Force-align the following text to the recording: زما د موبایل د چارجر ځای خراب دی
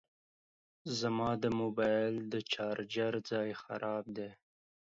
زما 0.99 1.29
د 1.43 1.45
موبایل 1.59 2.15
د 2.33 2.35
چارجر 2.53 3.13
ځای 3.31 3.49
خراب 3.61 4.05
دی 4.17 4.29